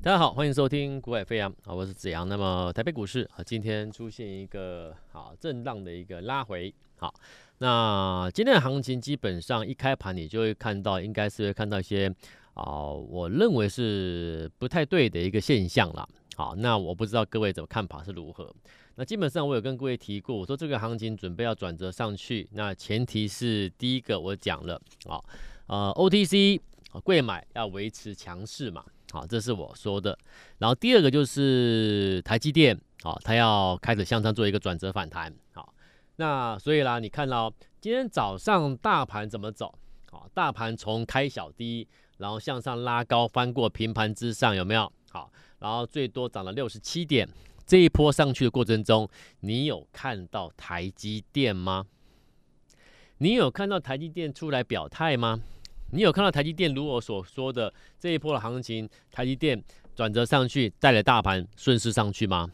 [0.00, 2.26] 大家好，欢迎收听股海飞扬啊，我是子阳。
[2.28, 6.72] 那么台北股市啊，今天出现一个啊震荡的一个拉回。
[6.98, 7.12] 好，
[7.58, 12.08] 那今天的行情基本上一开盘你就会看到，应该是会看到一些
[12.54, 16.08] 啊，我认为是不太对的一个现象了。
[16.36, 18.54] 好，那我不知道各位怎么看法是如何。
[18.94, 25.20] 那基本上我有跟各位提过，我说这个行情准备要转折上去，那前提是第一个我讲了啊，
[25.66, 26.60] 呃，OTC
[27.02, 28.84] 贵买要维持强势嘛。
[29.10, 30.18] 好，这是我说的。
[30.58, 35.34] 然后第二个就是台积电，好，它要开始向上做一个转折反弹。
[35.54, 35.72] 好，
[36.16, 39.74] 那所以啦，你看到今天早上大盘怎么走？
[40.10, 41.86] 好，大盘从开小低，
[42.18, 44.92] 然后向上拉高，翻过平盘之上，有没有？
[45.10, 47.28] 好，然后最多涨了六十七点。
[47.66, 49.06] 这一波上去的过程中，
[49.40, 51.84] 你有看到台积电吗？
[53.18, 55.40] 你有看到台积电出来表态吗？
[55.90, 59.62] 你有看到台积电如我所说的这一波的行情，台积电
[59.94, 62.50] 转折上去，带了大盘顺势上去吗？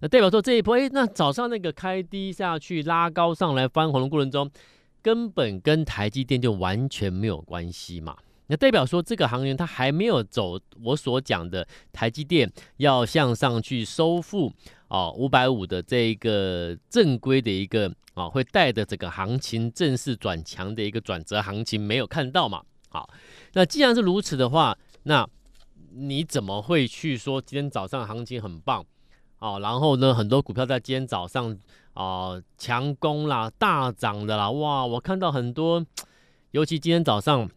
[0.00, 4.50] 那代表说这一波，哎，那早上那个开低下去，拉高上来翻红的过程中，
[5.02, 8.16] 根本跟台积电就完全没有关系嘛？
[8.46, 14.50] 那代表说这个行情它还没有走我所讲的台积电要向上去收复
[14.88, 17.94] 啊五百五的这一个正规的一个。
[18.14, 22.62] 啊，会带着整个行情正式转强的一个转折行情，没有看到嘛？
[22.90, 23.08] 好，
[23.54, 25.26] 那既然是如此的话，那
[25.94, 28.84] 你怎么会去说今天早上行情很棒？
[29.38, 31.56] 啊，然后呢，很多股票在今天早上
[31.94, 34.84] 啊强攻啦、大涨的啦，哇！
[34.84, 35.84] 我看到很多，
[36.50, 37.48] 尤其今天早上，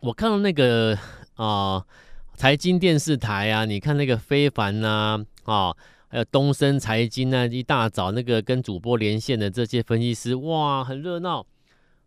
[0.00, 0.98] 我看到那个
[1.34, 1.84] 啊
[2.34, 5.76] 财经电视台啊，你看那个非凡呐啊。
[6.10, 11.44] 还有东森财经呢，一大早那个跟主播连线的这些分析师，哇，很热闹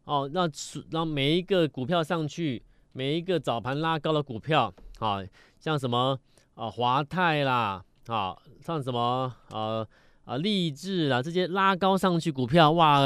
[0.06, 0.30] 哦。
[0.34, 0.50] 那
[0.90, 2.64] 让每一个股票上去，
[2.94, 5.24] 每一个早盘拉高的股票，啊，
[5.60, 6.18] 像什么
[6.56, 9.88] 啊华泰啦，啊，像什么呃
[10.26, 13.02] 啊立志啦，这些拉高上去股票，哇，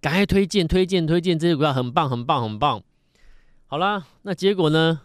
[0.00, 2.82] 赶快推荐推荐推荐这些股票，很棒很棒很棒。
[3.68, 5.02] 好啦，那结果呢？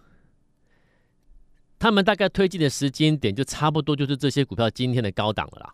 [1.85, 5.71] 他们大概推进的时间点就差不多就是这些股票今天的高档了啦。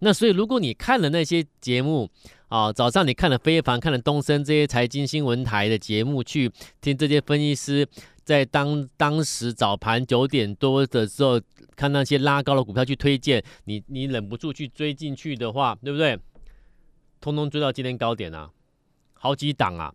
[0.00, 2.10] 那所以如果你看了那些节目
[2.48, 7.86] 啊，早上你看了非凡、看了东森这些财经新闻台的节目，去听这些分析师
[8.24, 11.40] 在当当时早盘九点多的时候
[11.76, 16.18] 看那些拉高的股票去推荐，你你忍不住去追进去的话，对不对？
[17.20, 18.50] 通通追到今天高点啊，
[19.14, 19.94] 好几档啊。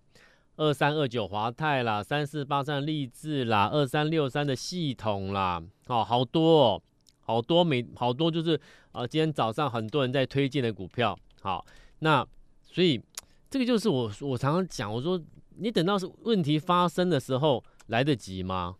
[0.58, 6.84] 二三二九华泰啦，三四八三立志啦，二三六三的系统啦，哦，好多哦，
[7.22, 8.56] 好多每好多就是
[8.92, 11.66] 啊、呃，今天早上很多人在推荐的股票，好，
[12.00, 12.26] 那
[12.64, 13.02] 所以
[13.50, 15.20] 这个就是我我常常讲，我说
[15.58, 18.76] 你等到是问题发生的时候来得及吗？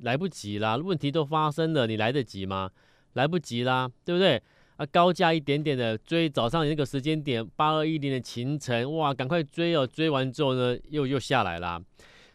[0.00, 2.70] 来不及啦，问题都发生了，你来得及吗？
[3.14, 4.40] 来不及啦，对不对？
[4.78, 9.84] 啊，高价一点点的追，早上那个时间点八二一零的勤诚，哇，赶快追哦！
[9.84, 11.82] 追完之后呢，又又下来啦。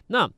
[0.07, 0.29] 那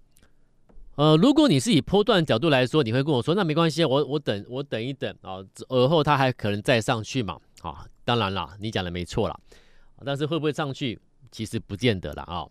[0.98, 7.40] 呃，如果你是以波段角度来说，你会跟我说，那没关系，我我等我等一等啊，而后它还可能再上去嘛。
[7.64, 9.36] 啊，当然啦，你讲的没错啦，
[10.06, 11.00] 但是会不会上去，
[11.32, 12.46] 其实不见得了啊。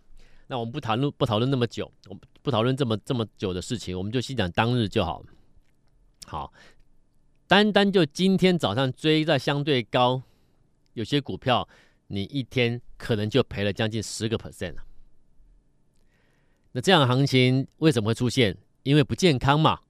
[0.49, 5.23] 那我们不谈论不讨论那么久，我们不讨论这么这么久的事情，我们就先讲当日就好。
[6.27, 6.53] 好。
[7.47, 10.23] 单单就今天早上追在相对高，
[10.95, 11.69] 有些股票
[12.07, 14.83] 你一天可能就赔了将近十个 percent 了。
[16.73, 18.57] 那这样的行情为什么会出现？
[18.83, 19.81] 因为不健康嘛。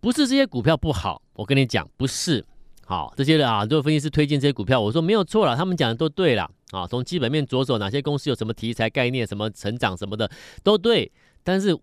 [0.00, 2.44] 不是这些股票不好，我跟你讲，不是。
[2.84, 6.48] 好，这些人啊，做分析师推荐这些股票，我说没有错了，他们讲的都对了。
[6.70, 10.30] 啊，从基本面着手，哪些公司有什么题材概念、什么成长什么的
[10.62, 11.10] 都对，
[11.42, 11.76] 但是。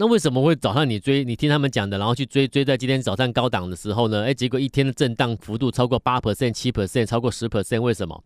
[0.00, 4.22] 那为什么会早上你追，你听他们讲的，然后去追追在今天早上高档的时候呢？
[4.22, 8.22] 哎，结果一天的震荡幅度超过八 percent、七 percent，超过十 percent，为什么？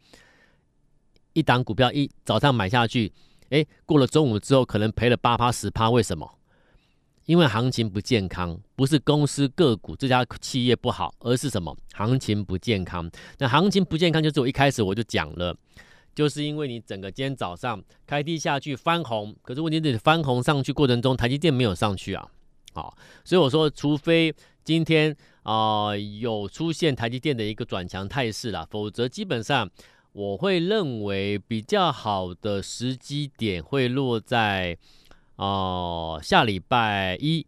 [1.33, 3.11] 一档股票一早上买下去，
[3.49, 6.31] 哎，过了中午之后可能赔了八趴十趴，为什么？
[7.25, 11.75] 因为行情不健康，不是公司个股这家企业不好，而是什么？
[11.95, 13.11] 行情不健康。
[13.39, 15.57] 那行情不健康就是我一开始我就讲了。
[16.15, 22.29] 就是因为你整个今天早上开低下去翻红，可是问题是你翻红上去过程中，台积电没有上去啊，
[22.73, 29.71] 好，所以我说，除非今天啊、有出现台积电的一个转强态势啦，否则基本上
[30.13, 34.77] 我会认为比较好的时机点会落在
[35.37, 37.47] 哦、下礼拜一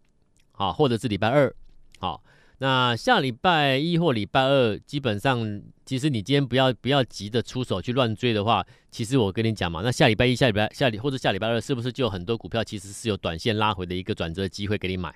[0.53, 1.55] 啊，或者是礼拜二，
[1.99, 2.23] 好。
[2.65, 15.15] 那下礼拜一或礼拜二，基本上，其实你今天不要不要急着出手去乱追的话，其实我跟你讲嘛，那下礼拜一、下礼拜下礼或者下礼拜二，是不是就有很多股票其实是有短线拉回的一个转折机会给你买，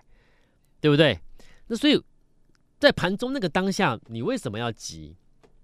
[0.79, 1.19] 对不对？
[1.69, 1.99] 那所以
[2.79, 5.17] 在盘中那个当下，你为什么要急？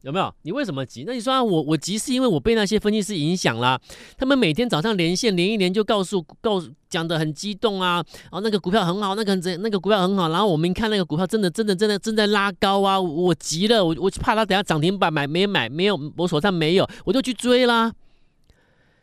[0.04, 0.34] 有没有？
[0.42, 1.04] 你为什么急？
[1.06, 3.80] 那你说啊，我我急是因为我被那些分析师影响啦。
[4.18, 10.28] 他们每天早上连线连一连就告诉告诉讲得很激动啊，哦那个股票很好，那个怎那个股票很好。
[10.28, 17.90] 然后我们看那个股票真的真的真的正在拉高啊，我急了，我我就怕他等下涨停板买没买没有，我手上没有，我就去追啦。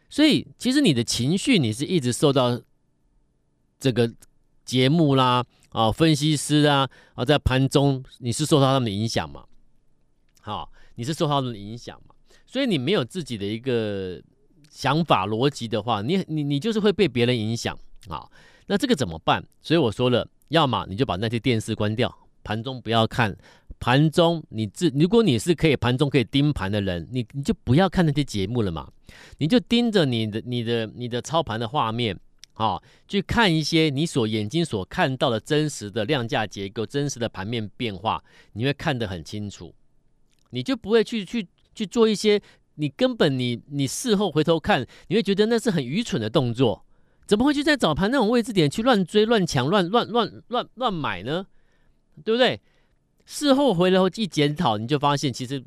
[0.08, 2.62] 所以其实你的情绪你是一直受到
[3.80, 4.14] 这个
[4.64, 9.46] 节目啦啊分析师啊啊在盘中你是受到他们的影响嘛？
[10.42, 10.70] 好。
[11.02, 12.14] 你是受他们的影响嘛？
[12.46, 14.22] 所以你没有自己的一个
[14.70, 17.76] 想法逻辑的话，你你你就是会被别人影响
[18.08, 18.30] 啊。
[18.68, 19.44] 那这个怎么办？
[19.64, 23.36] 所以我说了，要么你就把那些电视关掉，盘中不要看。
[23.80, 28.88] 盘中你自如果你是可以盘中可以盯盘的人，你你就不要看那些节目了嘛，
[29.40, 32.16] 你就盯着你的你的你的操盘的画面
[32.54, 39.74] 啊，去看一些你所眼睛所看到的真实的量价结构、真实的盘面变化，你会看得很清楚。
[40.52, 42.42] 你就不会去去去做一些
[42.76, 46.86] 你根本你你事后回头看，你会觉得那是很愚蠢的动作，
[47.26, 51.46] 怎么会去在早盘那种位置点去乱追乱抢乱乱乱乱乱买呢？
[52.24, 52.60] 对不对？
[53.26, 55.64] 事后回头一检讨，你就发现其实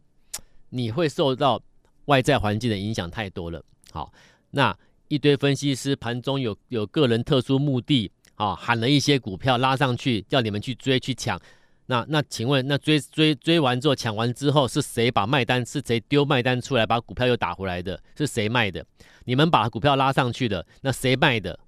[0.70, 1.62] 你会受到
[2.06, 3.64] 外在环境的影响太多了。
[3.92, 4.12] 好，
[4.50, 4.76] 那
[5.08, 11.40] 一堆分析师盘中有有个人特殊目的啊，喊了一些股票拉上去，叫你们去追去抢。
[11.86, 15.64] 那那请问，那追追追完之后，抢完之后是谁把卖单？
[15.64, 18.00] 是谁丢卖单出来把股票又打回来的？
[18.16, 18.84] 是谁卖的？
[19.24, 21.58] 你们把股票拉上去的，那谁卖的？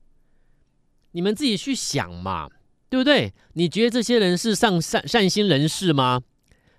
[1.13, 2.49] 你们自己去想嘛，
[2.89, 3.33] 对不对？
[3.55, 6.23] 你觉得这些人是上善善心人士吗？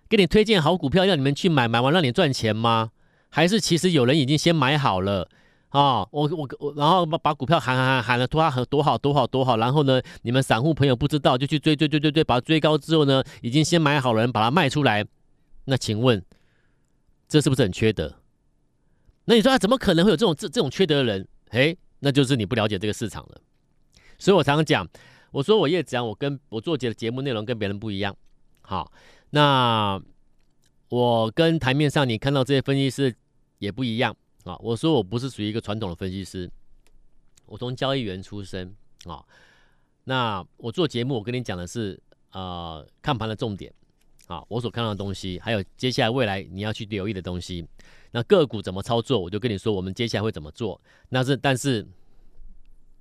[0.10, 2.92] 给你推荐好股票要你们去买，买完让你赚钱吗？
[3.30, 5.30] 还是其实有人已经先买好了？
[5.70, 15.06] 啊、我我我，然后把把股票喊喊喊喊了多好多好多好多好，然后呢，你们散户朋友不知道就去追追追追追，把它追高之后呢，已经先买好了把它卖出来，
[15.66, 16.24] 那请问
[17.28, 18.16] 这是不是很缺德？
[19.26, 21.28] 那你说啊，怎么可能会有这种这这种缺德的人？
[21.50, 23.42] 诶，那就是你不了解这个市场了。
[24.18, 24.88] 所以我常常讲，
[25.32, 28.16] 我说我叶子阳，我跟我做节的节目内容跟别人不一样。
[28.62, 28.90] 好，
[29.32, 30.02] 那
[30.90, 33.14] 我跟台面上你看到这些分析师
[33.60, 34.16] 也不一样。
[34.48, 36.50] 啊，我说我不是属于一个传统的分析师，
[37.46, 38.74] 我从交易员出身
[39.04, 39.24] 啊。
[40.06, 42.00] 那我做节目，我跟你讲的是
[42.32, 43.74] 呃看盘的重点
[44.28, 47.68] 啊，我所看到的东西，还有接下来未来你要去留意的东西。
[48.12, 50.80] 那个股怎么操作，我就跟你说，我们接下来会怎么做。
[51.10, 51.86] 那是但是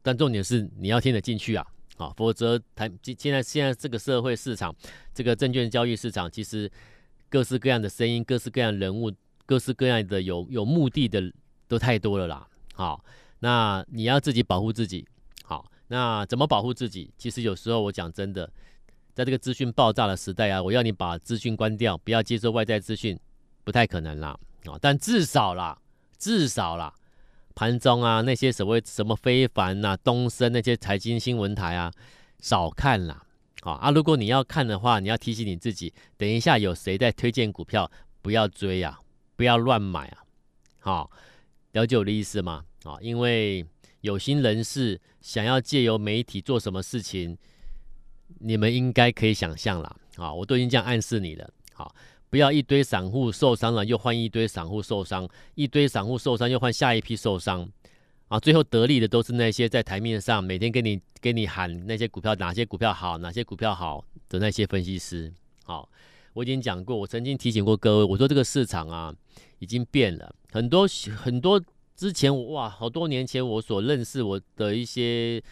[0.02, 1.64] 但重点是你要听得进去啊，
[1.96, 4.74] 啊，否则台现在现在这个社会市场，
[5.14, 6.68] 这个证券交易市场，其实
[7.30, 9.12] 各式各样的声音，各式各样人物。
[9.46, 11.32] 各式各样的有有目的的
[11.68, 12.46] 都太多了啦。
[12.74, 13.02] 好，
[13.38, 15.06] 那你要自己保护自己。
[15.44, 17.10] 好，那怎么保护自己？
[17.16, 18.50] 其实有时候我讲真的，
[19.14, 23.18] 在这个资讯爆炸的时代啊，我要你把资讯关掉，不要接受外在资讯，
[23.64, 24.38] 不太可能啦。
[24.66, 25.78] 啊，但至少啦，
[26.18, 26.92] 至少啦，
[27.54, 31.92] 盘中啊那些所谓什么非凡呐、东升那些财经新闻台啊，
[32.40, 33.24] 少看啦。
[33.62, 37.90] 好啊，如果你要看的话，你要提醒你自己，等一下有谁在推荐股票，
[38.20, 38.98] 不要追呀。
[39.36, 40.24] 不要乱买啊！
[40.80, 41.10] 好，
[41.72, 42.64] 了解我的意思吗？
[42.84, 43.64] 啊，因为
[44.00, 47.36] 有心人士想要借由媒体做什么事情，
[48.40, 49.96] 你们应该可以想象了。
[50.16, 51.50] 啊，我都已经这样暗示你了。
[51.74, 51.94] 好，
[52.30, 57.68] 不要一堆散户受伤了，又换一堆散户受伤，一堆散户受伤又换下一批受伤，
[58.28, 65.30] 啊，最后得利的都是那些在台面上每天给你给你喊那些股票哪些股票好，哪些股票好的那些分析师。
[65.64, 65.86] 好。
[66.36, 69.14] 我已经讲过，我曾经提醒过各位，我说这个市场啊，
[69.58, 71.60] 已经变了很多很多。
[71.96, 75.42] 之前哇，好多年前我所认识我的一些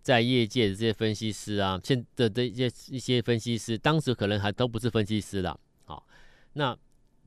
[0.00, 5.58] 在业界的这些分析师啊，现的的一些一些分析师，当时可能还都不是分析师了。
[5.86, 6.06] 好，
[6.52, 6.78] 那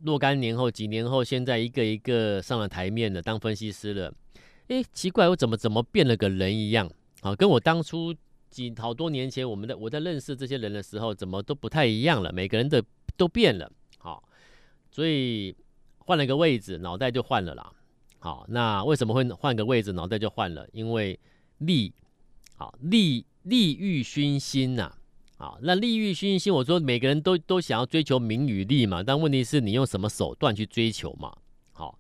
[0.04, 4.14] 若干年后，几年后，现在一个一个上了台面的，当分析师了。
[4.68, 6.90] 诶，奇怪，我怎么怎么变了个人一样？
[7.20, 8.16] 好，跟我当初
[8.50, 12.32] 几好多年前我们的我在认识这些人的时候，怎么都不太一样了。
[12.32, 12.82] 每个人的。
[13.18, 14.24] 都变了，好，
[14.90, 15.56] 所以
[16.00, 17.72] 换了个位置，脑袋就换了啦。
[18.20, 20.68] 好，那为什么会换个位置，脑袋就换了？
[20.74, 21.20] 因为
[21.58, 21.92] 利，
[22.56, 24.94] 好利利欲熏心呐，
[25.38, 31.36] 好，那利欲熏心，我说每个人都都想要追求名与利嘛，但问题是你用什么手段去追求嘛？
[31.72, 31.98] 好，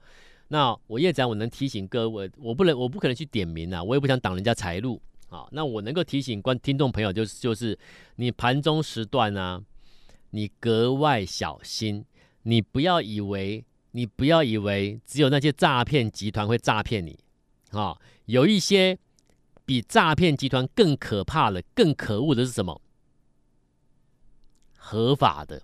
[0.49, 7.75] 那我叶子，我能提醒各位，我不能，我不可能去点名啊，我也不想挡人家财路，好，那我能够提醒观听众朋友，就是就是
[8.17, 9.63] 你盘中时段啊。
[10.31, 12.05] 你格外小心，
[12.43, 17.19] 你不要以为，你不要以为只有那些诈骗集团会诈骗你，
[17.69, 18.97] 啊、哦，有一些
[19.65, 22.81] 比诈骗集团更可怕的、更可恶的是什么？
[24.75, 25.61] 合法的，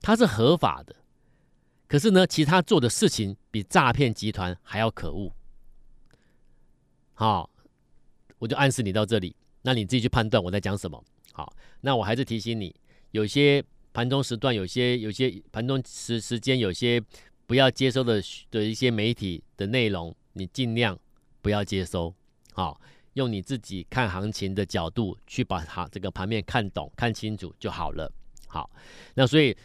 [0.00, 0.96] 他是合法的。
[1.86, 5.32] 可是呢，其他做的事情比诈骗集团还要可恶。
[7.14, 7.50] 好，
[8.38, 11.04] 我就暗示你到这里，那你自己去判断我在讲什么。
[11.32, 12.74] 好，那我还是提醒你，
[13.10, 13.62] 有些
[13.92, 17.02] 盘中时段，有些有些盘中时时间，有些
[17.46, 20.98] 不要接收的的一些媒体的内容，你尽量
[21.40, 22.14] 不要接收。
[22.52, 22.80] 好，
[23.14, 28.12] 用你自己看行情的角度去把它这个盘面看懂、看清楚就好了。
[28.46, 28.70] 好，
[29.14, 29.56] 那所以。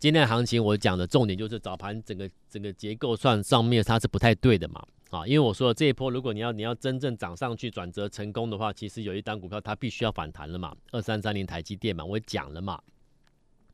[0.00, 12.80] 今天的行情，我讲的重点就是早盘整个整个结构算上面它是不太对的嘛，啊，因为我说了这一波，如果你要你要真正涨上去转折成功的话，其实有一单股票它必须要反弹了嘛，二三三零台积电嘛，我讲了嘛。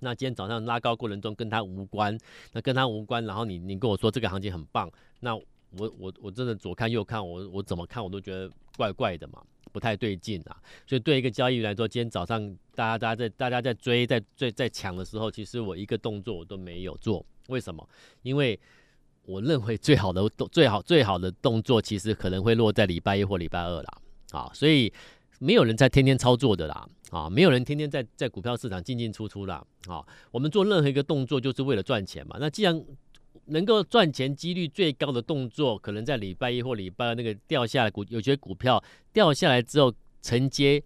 [0.00, 2.16] 那今天早上拉高过程中跟它无关，
[2.52, 9.42] 那跟它无关，然后你你跟我说这个行情很棒，那我我我真的左看右看，我我怎么看我都觉得怪怪的嘛。
[9.72, 12.40] 不太对劲啊，所以对一个交易员来说，今天早上
[12.76, 17.26] 大家大家在大家在追在追在抢的时候，其实我一个动作我都没有做。
[17.48, 17.84] 为什么？
[18.22, 18.56] 因为
[19.26, 23.98] 我认为最好的动最好最好的动作，其实可能会落在礼拜一或礼拜二啦。
[24.32, 24.92] 啊，所以
[25.38, 29.64] 没有人在天天操作的啦，啊，没有人天天在在股票市场进进出出啦。
[29.86, 32.36] 啊，我们做任何一个动作就是为了赚钱嘛。
[32.40, 32.84] 那既然
[33.46, 40.82] 能够赚钱几率最高的动作，可能在礼拜一或礼拜二那个掉下来股，有些股票掉下来之后承接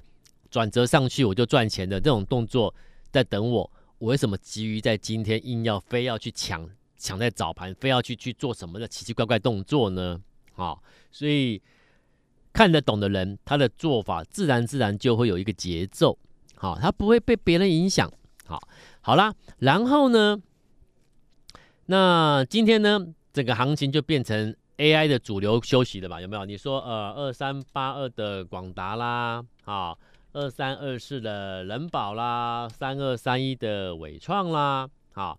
[0.50, 2.74] 转折上去，我就赚钱的这种动作
[3.10, 3.70] 在等我。
[3.98, 6.68] 我为什么急于在今天硬要非要去抢
[6.98, 10.20] 抢在早盘，非要去去做什么的奇奇怪怪动作呢？
[10.52, 11.62] 好，所以
[12.52, 16.18] 看得懂的人，他的做法自然自然就会有一个节奏，
[16.56, 18.12] 好，他不会被别人影响。
[18.44, 18.60] 好，
[19.00, 20.38] 好啦，然后呢？
[21.86, 26.20] 那今天呢，整个行情就变成 AI 的主流休息了吧？
[26.20, 26.44] 有没有？
[26.44, 29.96] 你说呃，二三八二的广达啦，啊，
[30.32, 35.38] 二三二四的人保啦，三二三一的伟创啦，好，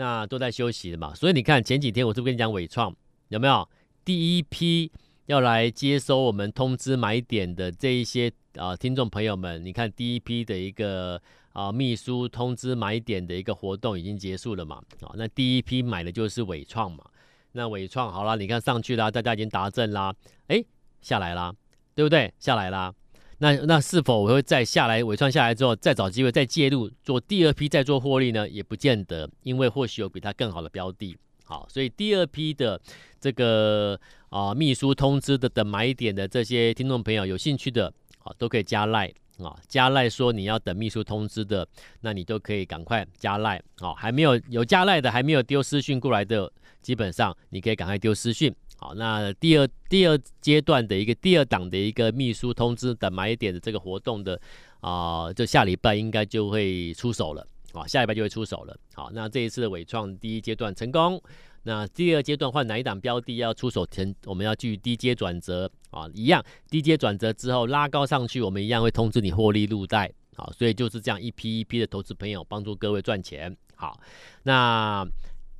[0.00, 1.14] 那都在休息的嘛。
[1.14, 2.94] 所以你看前几天我是不是跟你讲伟创
[3.28, 3.68] 有没有？
[4.02, 4.90] 第一批
[5.26, 11.20] 要来接收我们通知买点的这一些啊、听众朋友们，你看第一批的一个。
[11.52, 14.76] 啊，秘书通知买点的一个活动已经结束了嘛？
[15.00, 17.04] 啊，那第一批买的就是伟创嘛。
[17.50, 20.14] 那伟创好了，你看上去啦，大家已经达阵啦，
[20.46, 20.64] 哎，
[21.02, 21.52] 下来啦，
[21.92, 22.32] 对不对？
[22.38, 22.94] 下来啦。
[23.40, 25.02] 那那是否我会再下来？
[25.02, 28.48] 尾创下来之后，再找机会再介入做第二批再做获利呢？
[28.48, 31.16] 也不见得，因为或许有比它更好的标的。
[31.44, 32.80] 好，所以第二批的
[33.18, 39.12] 这个啊秘书通知的的买点的这些听众朋友有兴趣的，啊，都可以加赖。
[39.38, 41.66] 啊，加赖说你要等秘书通知的，
[42.02, 43.58] 那你都可以赶快加赖。
[43.78, 48.54] 好，还没有有加赖的，还没有丢私讯过来的，基本上你可以赶快丢私讯。
[48.80, 54.40] 好，那第二第二阶段的一个第二档的一个秘书通知的买点的这个活动的
[54.80, 57.46] 啊、就下礼拜应该就会出手了。
[57.74, 58.74] 啊，下礼拜就会出手了。
[58.94, 61.22] 好，那这一次的伟创第一阶段成功。
[61.62, 73.54] 那第二阶段换哪一档标的要出手前，我们要继续低阶转折啊，一样低阶转折之后拉高上去，我们一样会通知你获利入袋啊，所以就是这样一批一批的投资朋友帮助各位赚钱。
[73.76, 74.00] 好，
[74.42, 75.06] 那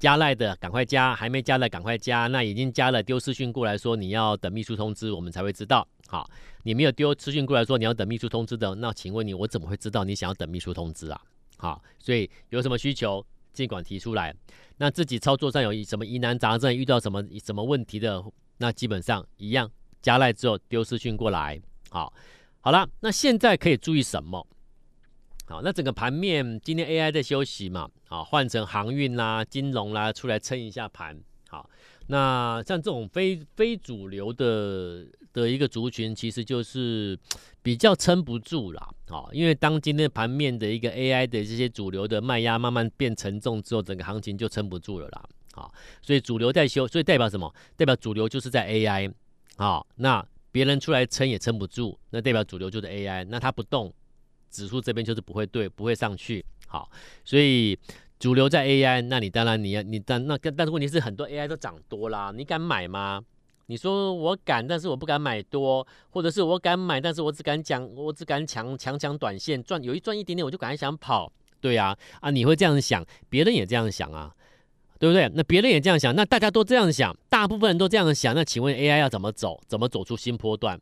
[0.00, 5.86] 加赖的赶快加，还没加的赶快加，那已经加了丢私讯过来说你要等秘书通知，我们才会知道。
[6.08, 6.28] 好，
[6.64, 11.20] 你没有丢私讯过来说你要等秘书通知的，那请问你我怎么会知道你想要等秘书通知啊？
[11.58, 13.24] 好，所以有什么需求？
[13.52, 14.34] 尽管提出来，
[14.78, 18.24] 那自己操作上有什么疑难杂症，遇到什么什么问题的，
[18.58, 21.60] 那基本上一样，加赖之后丢私讯过来。
[21.90, 22.10] 好，
[22.60, 24.46] 好了，那现在可以注意什么？
[25.50, 31.18] 好，那整个盘面今天 AI 在休息嘛，好，换成航运啦、金融啦出来撑一下盘。
[31.48, 31.68] 好，
[32.06, 35.06] 那像这种非非主流的。
[35.32, 37.16] 的一个族群其实就是
[37.62, 47.54] 比较撑不住啦，好，因为当今天盘面的一个 AI 的这些主流的卖压慢慢变沉重之后，整个行情就撑不住了啦，好，所以主流在修，所以代表什么？
[47.76, 49.12] 代表主流就是在 AI，
[49.56, 53.94] 好，那别人出来撑也撑不住，那代表主流就是 AI，那它不动，
[54.50, 56.90] 指数这边就是不会对，不会上去，好，
[57.24, 57.78] 所以
[58.18, 63.22] 主流在 AI，那你当然你要你但那但是问题是很多 AI 都涨多啦，你敢买吗？
[63.66, 74.34] 你说我敢，但是我不敢买多，或者是我敢买，但是我只敢讲，我只敢抢抢抢短线赚，有一赚一点点我就赶快想跑，对呀，啊，啊你会这样想，别人也这样想啊，
[74.98, 75.30] 对不对？
[75.34, 79.60] 那别人也这样想，那大家都这样想，大部分人都这样想，那请问 AI 要怎么走？
[79.68, 80.80] 怎么走出新波段？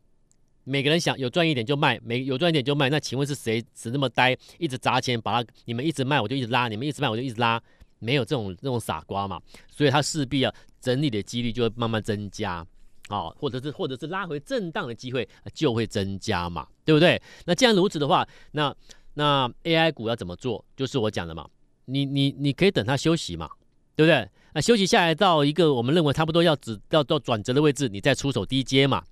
[0.68, 5.50] 每个人想有赚一点就卖，每有赚一点就卖，那请问是谁死那么呆，一直砸钱把它？
[5.64, 7.60] 你们一直卖我就一直拉，你们一直卖我就一直拉，
[7.98, 12.64] 没有这种这种傻瓜嘛，所以他势必要整理的几率就会慢慢增加。
[13.08, 17.20] 好，或者是或者是拉回震荡的机会就会增加嘛，对不对？
[17.46, 18.74] 那既然如此的话，那
[19.14, 20.62] 那 AI 股要怎么做？
[20.76, 21.48] 就是我讲的嘛，
[21.86, 23.48] 你你你可以等它休息嘛，
[23.96, 24.28] 对不对？
[24.52, 29.02] 那休息下来到一个我们认为差不多要止要到转折的位置，你再出手低接嘛。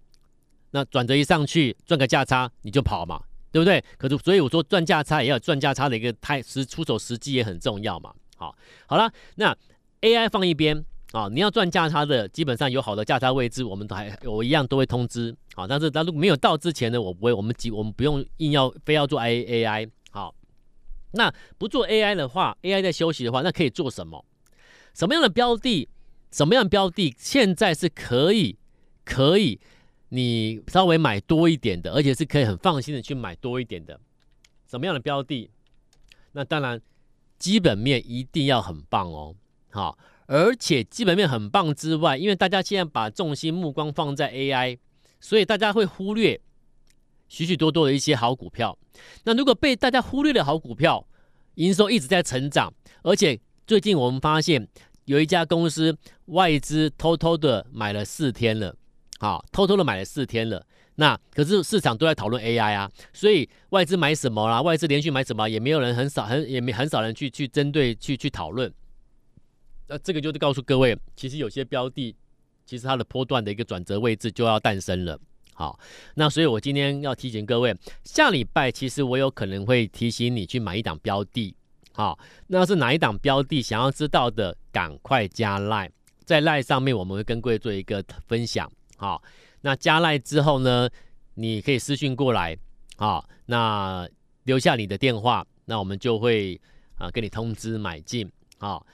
[0.76, 3.18] 那转折一上去赚个价差，你就跑嘛，
[3.50, 3.82] 对不对？
[3.96, 8.12] 可是所以我说赚价差也要赚价差的一个态时出手时机也很重要嘛。
[8.36, 8.54] 好，
[8.86, 9.56] 好了，那
[10.02, 15.34] AI 放一边啊，你要赚价差的，基本上有好的价差位置，我们都还我一样都会通知。
[15.54, 19.88] 好，但是但如果没有到之前呢，我不会，我们急，我们不用硬要非要做 AI。
[20.10, 20.34] 好，
[21.12, 24.22] 那不做 AI 的话，AI 在休息的话，那可以做什么？
[24.92, 25.88] 什么样的标的？
[26.30, 28.58] 什么样的标的现在是可以
[29.04, 29.58] 可以
[30.08, 34.00] 你稍微买多一点的，而且是可以很放心的去买多一点的？
[34.68, 35.50] 什么样的标的？
[36.32, 36.80] 那当然。
[37.38, 39.36] 基本面一定要很棒哦，
[39.68, 44.78] 好，而且基本面很棒之外，因为大家现在把重心目光放在 AI，
[45.20, 46.40] 所以大家会忽略
[47.28, 48.78] 许许多多的一些好股票。
[49.24, 51.06] 那如果被大家忽略的好股票，
[51.56, 52.72] 营收一直在成长，
[53.02, 54.66] 而且最近我们发现
[55.04, 55.94] 有一家公司
[56.28, 58.74] 外资偷偷的买了四天了，
[59.18, 60.64] 好，偷偷的买了四天了。
[60.96, 64.62] 那可是市场都在讨论 AI 啊，所以外资买什么啦？
[64.62, 65.48] 外资连续买什么？
[65.48, 68.72] 也没有人很少很也没很少人去去针对去去讨论。
[69.88, 72.16] 那这个就是告诉各位，其实有些标的，
[72.64, 75.18] 其实它的波段的一个转折位置就要诞生了。
[75.52, 75.78] 好，
[76.14, 81.54] 那所以我今天要提醒各位，下礼拜其实我有可能会提醒你去买一档标的。
[81.92, 82.18] 好，
[82.48, 83.62] 那是哪一档标的？
[83.62, 85.90] 想要知道的，赶快加 Line，
[86.24, 88.70] 在 Line 上面我们会跟各位做一个分享。
[88.96, 89.22] 好。
[89.62, 90.88] 那加赖之后呢，
[91.34, 92.56] 你可以私讯过来，
[92.96, 94.08] 好，那
[94.44, 96.60] 留下你的电话，那我们就会
[96.98, 98.86] 啊给你通知买进，好，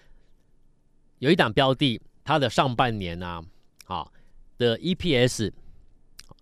[1.19, 3.45] 有一档标的，它的上半年呢、啊，
[3.85, 4.13] 好，
[4.57, 5.53] 的 EPS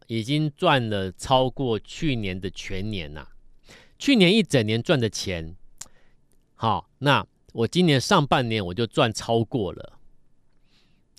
[0.06, 3.28] 已经赚了超过去年的全年呐、啊，
[3.98, 5.56] 去年一整年赚的钱，
[6.54, 9.98] 好，那我今年上半年我就赚超过了。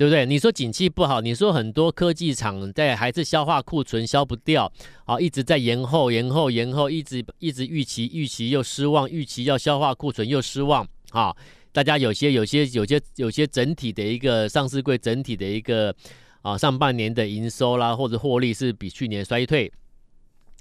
[0.02, 0.26] 对不对？
[0.26, 4.66] 你说景气不好，你说很多科技厂在还是消化库存消不掉，
[5.06, 11.32] 啊，一直在延后、延后、延后，一直一直预期、预期又失望，预期要消化库存又失望，啊，
[11.72, 15.96] 大家有些、有些、有些、有些整体的一个上市柜整体的一个
[16.42, 19.72] 啊上半年的营收啦或者获利是比去年衰退，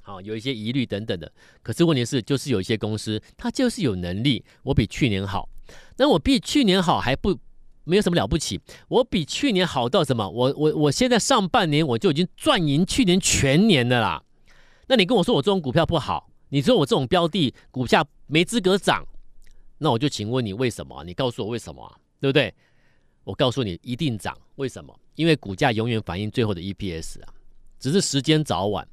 [0.03, 1.33] 好，有一些疑虑等等的。
[1.63, 5.49] 可是问题是，就是有一些公司它就是有能力，我比去年好，
[5.97, 7.39] 那我比去年好还不。
[7.85, 10.29] 没有什么了不起，我比去年好到什么？
[10.29, 14.23] 我我我现在上半年我就已经赚赢去年全年的啦。
[14.89, 19.07] 那你跟我说我这种股票不好，你说我这种标的股价没资格涨，
[19.79, 21.05] 那我就请问你为什么？
[21.05, 21.97] 你告诉我为什么啊？
[22.21, 22.53] 对不对？
[23.25, 24.99] 我告诉你一定涨，为什么？
[25.15, 27.33] 因为股价永远反映最后的 EPS 啊，
[27.79, 28.87] 只是时间早晚。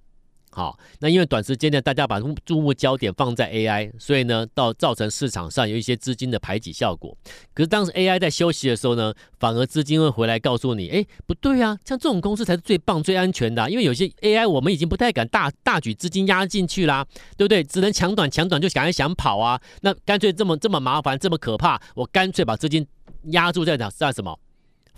[0.57, 7.15] 好，那因为短时间内大家把注目焦点放在 AI，所以呢，到造成市场上有一些资金的排挤效果。
[7.53, 13.69] 可是当时 AI 在休息的时候呢，反而资金会回来告诉你，哎，不对啊，像这种公司才是最棒、最安全的。
[13.69, 17.05] 因为有些 AI 我们已经不太敢大大举资金压进去啦，
[17.37, 17.63] 对不对？
[17.63, 19.61] 只能抢短抢短就想想跑啊。
[19.81, 22.87] 那干脆这么这么麻烦、这么可怕，我干脆把资金
[23.25, 23.91] 压住在哪？
[23.91, 24.39] 在什么？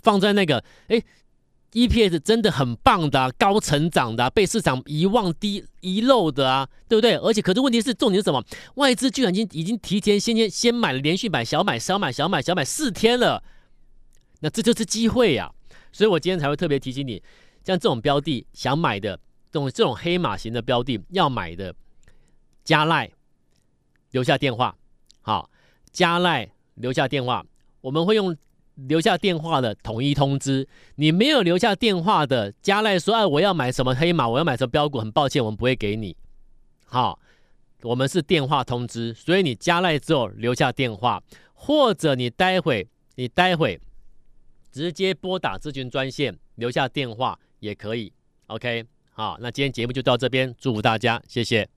[0.02, 1.02] 放在那个哎。
[1.72, 7.16] EPS 真的很棒的、高成长的、被市场遗忘低遗漏的啊，对不对？
[7.16, 8.44] 而且，可是问题是，重点是什么？
[8.74, 13.42] 外资居然已经已经提前先先先买了，连续买小买小买小买小买四天了，
[14.40, 15.52] 那这就是机会呀、
[15.92, 17.22] 所以我今天才会特别提醒你，
[17.64, 19.16] 像这种标的想买的，
[19.52, 21.72] 这种这种黑马型的标的要买的，
[22.64, 23.08] 加赖
[24.10, 24.76] 留下电话，
[25.20, 25.48] 好，
[25.92, 27.46] 加赖留下电话，
[27.80, 28.36] 我们会用。
[28.88, 30.66] 留下电话的统一通知，
[30.96, 36.16] 你没有留下电话的加赖说，哎，我要买什么黑马，我要买什么标股，很抱歉，我们不会给你。
[36.86, 37.18] 好，
[37.82, 43.80] 我们是电话通知，所以你加赖之后留下电话，或者你待会你待会
[44.72, 48.12] 直接拨打咨询专线留下电话也可以。
[48.46, 51.68] OK，好，那今天节目就到这边，祝福大家，谢谢。